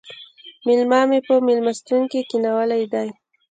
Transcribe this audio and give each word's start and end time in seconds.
مېلما 0.65 0.99
مې 1.09 1.19
په 1.27 1.33
مېلمستون 1.47 2.01
کې 2.11 2.19
کښېناولی 2.29 2.83
دی 2.93 3.09